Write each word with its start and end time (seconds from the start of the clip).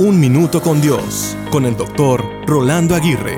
Un 0.00 0.18
Minuto 0.18 0.62
con 0.62 0.80
Dios, 0.80 1.36
con 1.50 1.66
el 1.66 1.76
doctor 1.76 2.24
Rolando 2.46 2.94
Aguirre. 2.94 3.36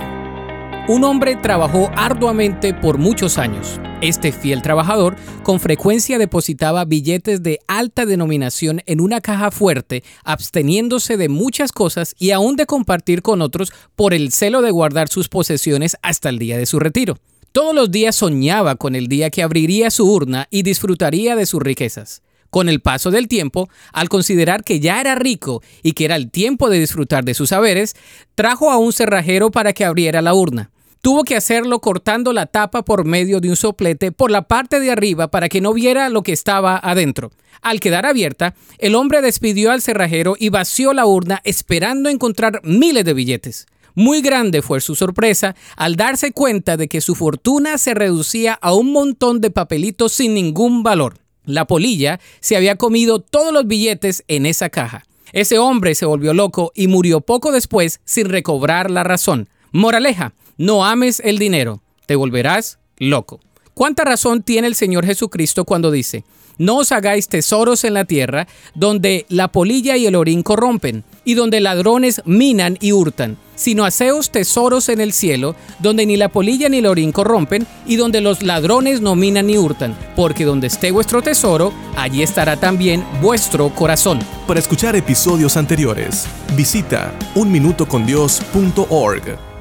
Un 0.86 1.02
hombre 1.02 1.34
trabajó 1.34 1.90
arduamente 1.96 2.72
por 2.72 2.98
muchos 2.98 3.36
años. 3.36 3.80
Este 4.00 4.30
fiel 4.30 4.62
trabajador 4.62 5.16
con 5.42 5.58
frecuencia 5.58 6.18
depositaba 6.18 6.84
billetes 6.84 7.42
de 7.42 7.58
alta 7.66 8.06
denominación 8.06 8.80
en 8.86 9.00
una 9.00 9.20
caja 9.20 9.50
fuerte, 9.50 10.04
absteniéndose 10.22 11.16
de 11.16 11.28
muchas 11.28 11.72
cosas 11.72 12.14
y 12.16 12.30
aún 12.30 12.54
de 12.54 12.66
compartir 12.66 13.22
con 13.22 13.42
otros 13.42 13.72
por 13.96 14.14
el 14.14 14.30
celo 14.30 14.62
de 14.62 14.70
guardar 14.70 15.08
sus 15.08 15.28
posesiones 15.28 15.96
hasta 16.00 16.28
el 16.28 16.38
día 16.38 16.58
de 16.58 16.66
su 16.66 16.78
retiro. 16.78 17.18
Todos 17.50 17.74
los 17.74 17.90
días 17.90 18.14
soñaba 18.14 18.76
con 18.76 18.94
el 18.94 19.08
día 19.08 19.30
que 19.30 19.42
abriría 19.42 19.90
su 19.90 20.08
urna 20.08 20.46
y 20.48 20.62
disfrutaría 20.62 21.34
de 21.34 21.44
sus 21.44 21.60
riquezas. 21.60 22.22
Con 22.52 22.68
el 22.68 22.80
paso 22.80 23.10
del 23.10 23.28
tiempo, 23.28 23.70
al 23.94 24.10
considerar 24.10 24.62
que 24.62 24.78
ya 24.78 25.00
era 25.00 25.14
rico 25.14 25.62
y 25.82 25.92
que 25.92 26.04
era 26.04 26.16
el 26.16 26.30
tiempo 26.30 26.68
de 26.68 26.78
disfrutar 26.78 27.24
de 27.24 27.32
sus 27.32 27.48
saberes, 27.48 27.96
trajo 28.34 28.70
a 28.70 28.76
un 28.76 28.92
cerrajero 28.92 29.50
para 29.50 29.72
que 29.72 29.86
abriera 29.86 30.20
la 30.20 30.34
urna. 30.34 30.70
Tuvo 31.00 31.24
que 31.24 31.34
hacerlo 31.34 31.80
cortando 31.80 32.34
la 32.34 32.44
tapa 32.44 32.84
por 32.84 33.06
medio 33.06 33.40
de 33.40 33.48
un 33.48 33.56
soplete 33.56 34.12
por 34.12 34.30
la 34.30 34.48
parte 34.48 34.80
de 34.80 34.90
arriba 34.90 35.28
para 35.28 35.48
que 35.48 35.62
no 35.62 35.72
viera 35.72 36.10
lo 36.10 36.22
que 36.22 36.32
estaba 36.32 36.76
adentro. 36.76 37.32
Al 37.62 37.80
quedar 37.80 38.04
abierta, 38.04 38.54
el 38.76 38.96
hombre 38.96 39.22
despidió 39.22 39.70
al 39.70 39.80
cerrajero 39.80 40.36
y 40.38 40.50
vació 40.50 40.92
la 40.92 41.06
urna 41.06 41.40
esperando 41.44 42.10
encontrar 42.10 42.60
miles 42.64 43.06
de 43.06 43.14
billetes. 43.14 43.66
Muy 43.94 44.20
grande 44.20 44.60
fue 44.60 44.82
su 44.82 44.94
sorpresa 44.94 45.56
al 45.74 45.96
darse 45.96 46.32
cuenta 46.32 46.76
de 46.76 46.88
que 46.88 47.00
su 47.00 47.14
fortuna 47.14 47.78
se 47.78 47.94
reducía 47.94 48.52
a 48.52 48.74
un 48.74 48.92
montón 48.92 49.40
de 49.40 49.50
papelitos 49.50 50.12
sin 50.12 50.34
ningún 50.34 50.82
valor. 50.82 51.21
La 51.44 51.66
polilla 51.66 52.20
se 52.40 52.56
había 52.56 52.76
comido 52.76 53.18
todos 53.18 53.52
los 53.52 53.66
billetes 53.66 54.24
en 54.28 54.46
esa 54.46 54.70
caja. 54.70 55.04
Ese 55.32 55.58
hombre 55.58 55.94
se 55.94 56.06
volvió 56.06 56.34
loco 56.34 56.72
y 56.74 56.88
murió 56.88 57.20
poco 57.20 57.52
después 57.52 58.00
sin 58.04 58.28
recobrar 58.28 58.90
la 58.90 59.02
razón. 59.02 59.48
Moraleja, 59.72 60.34
no 60.58 60.84
ames 60.84 61.20
el 61.24 61.38
dinero, 61.38 61.82
te 62.06 62.16
volverás 62.16 62.78
loco. 62.98 63.40
¿Cuánta 63.74 64.04
razón 64.04 64.42
tiene 64.42 64.68
el 64.68 64.74
Señor 64.74 65.06
Jesucristo 65.06 65.64
cuando 65.64 65.90
dice, 65.90 66.24
no 66.58 66.76
os 66.76 66.92
hagáis 66.92 67.28
tesoros 67.28 67.84
en 67.84 67.94
la 67.94 68.04
tierra, 68.04 68.46
donde 68.74 69.24
la 69.30 69.48
polilla 69.48 69.96
y 69.96 70.06
el 70.06 70.14
orín 70.14 70.42
corrompen, 70.42 71.04
y 71.24 71.34
donde 71.34 71.60
ladrones 71.60 72.22
minan 72.26 72.76
y 72.80 72.92
hurtan, 72.92 73.38
sino 73.62 73.84
haceos 73.84 74.30
tesoros 74.30 74.88
en 74.88 75.00
el 75.00 75.12
cielo, 75.12 75.54
donde 75.78 76.04
ni 76.04 76.16
la 76.16 76.28
polilla 76.28 76.68
ni 76.68 76.78
el 76.78 76.86
orín 76.86 77.12
corrompen, 77.12 77.66
y 77.86 77.96
donde 77.96 78.20
los 78.20 78.42
ladrones 78.42 79.00
no 79.00 79.14
minan 79.14 79.46
ni 79.46 79.56
hurtan, 79.56 79.96
porque 80.16 80.44
donde 80.44 80.66
esté 80.66 80.90
vuestro 80.90 81.22
tesoro, 81.22 81.72
allí 81.96 82.22
estará 82.22 82.56
también 82.56 83.04
vuestro 83.20 83.70
corazón. 83.70 84.18
Para 84.46 84.60
escuchar 84.60 84.96
episodios 84.96 85.56
anteriores, 85.56 86.26
visita 86.56 87.14
unminutocondios.org. 87.34 89.51